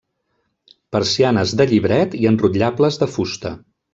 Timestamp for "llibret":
1.73-2.17